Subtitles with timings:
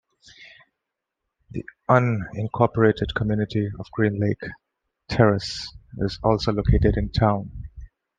[1.51, 4.41] The unincorporated community of Green Lake
[5.07, 7.51] Terrace is also located in the town.